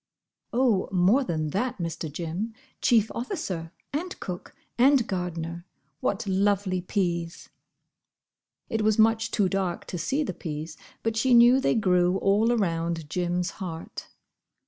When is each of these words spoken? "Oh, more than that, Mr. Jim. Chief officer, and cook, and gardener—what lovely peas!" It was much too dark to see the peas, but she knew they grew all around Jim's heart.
"Oh, 0.51 0.89
more 0.91 1.23
than 1.23 1.49
that, 1.51 1.77
Mr. 1.77 2.11
Jim. 2.11 2.55
Chief 2.81 3.11
officer, 3.13 3.71
and 3.93 4.19
cook, 4.19 4.55
and 4.75 5.05
gardener—what 5.05 6.25
lovely 6.25 6.81
peas!" 6.81 7.49
It 8.67 8.81
was 8.81 8.97
much 8.97 9.29
too 9.29 9.47
dark 9.47 9.85
to 9.85 9.99
see 9.99 10.23
the 10.23 10.33
peas, 10.33 10.75
but 11.03 11.15
she 11.15 11.35
knew 11.35 11.59
they 11.59 11.75
grew 11.75 12.17
all 12.17 12.51
around 12.51 13.11
Jim's 13.11 13.51
heart. 13.61 14.07